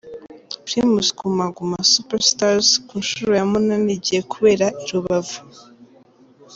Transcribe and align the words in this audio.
Primus 0.65 1.07
Guma 1.17 1.45
Guma 1.55 1.79
Super 1.93 2.21
Stars 2.29 2.67
ku 2.87 2.93
nshuro 3.03 3.31
ya 3.39 3.45
munani 3.51 3.91
igiye 3.97 4.21
kubera 4.31 4.65
i 4.81 4.85
Rubavu. 4.91 5.39